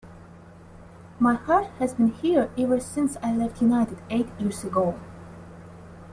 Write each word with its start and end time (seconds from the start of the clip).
My 1.19 1.35
heart 1.35 1.67
has 1.77 1.93
been 1.93 2.07
here 2.07 2.49
ever 2.57 2.79
since 2.79 3.17
I 3.21 3.35
left 3.35 3.61
United 3.61 3.99
eight 4.09 4.29
years 4.39 4.63
ago. 4.63 4.99